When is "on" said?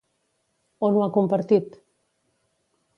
0.87-0.97